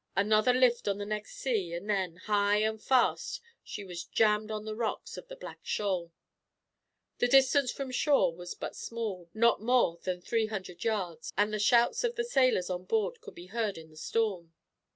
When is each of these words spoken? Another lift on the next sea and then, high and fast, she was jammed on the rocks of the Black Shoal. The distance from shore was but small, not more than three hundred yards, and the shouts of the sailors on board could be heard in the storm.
Another 0.15 0.51
lift 0.51 0.87
on 0.87 0.97
the 0.97 1.05
next 1.05 1.35
sea 1.35 1.75
and 1.75 1.87
then, 1.87 2.15
high 2.15 2.55
and 2.55 2.81
fast, 2.81 3.39
she 3.63 3.83
was 3.83 4.03
jammed 4.03 4.49
on 4.49 4.65
the 4.65 4.75
rocks 4.75 5.15
of 5.15 5.27
the 5.27 5.35
Black 5.35 5.59
Shoal. 5.61 6.11
The 7.19 7.27
distance 7.27 7.71
from 7.71 7.91
shore 7.91 8.35
was 8.35 8.55
but 8.55 8.75
small, 8.75 9.29
not 9.35 9.61
more 9.61 9.99
than 10.01 10.19
three 10.19 10.47
hundred 10.47 10.83
yards, 10.83 11.33
and 11.37 11.53
the 11.53 11.59
shouts 11.59 12.03
of 12.03 12.15
the 12.15 12.23
sailors 12.23 12.67
on 12.67 12.85
board 12.85 13.21
could 13.21 13.35
be 13.35 13.45
heard 13.53 13.77
in 13.77 13.91
the 13.91 13.95
storm. 13.95 14.53